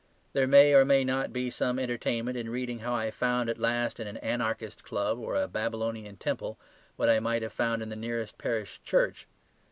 There 0.33 0.47
may 0.47 0.73
or 0.73 0.83
may 0.83 1.03
not 1.03 1.31
be 1.31 1.51
some 1.51 1.77
entertainment 1.77 2.35
in 2.35 2.49
reading 2.49 2.79
how 2.79 2.95
I 2.95 3.11
found 3.11 3.51
at 3.51 3.59
last 3.59 3.99
in 3.99 4.07
an 4.07 4.17
anarchist 4.17 4.83
club 4.83 5.19
or 5.19 5.35
a 5.35 5.47
Babylonian 5.47 6.17
temple 6.17 6.57
what 6.95 7.07
I 7.07 7.19
might 7.19 7.43
have 7.43 7.53
found 7.53 7.83
in 7.83 7.89
the 7.89 7.95
nearest 7.95 8.39
parish 8.39 8.81
church. 8.81 9.27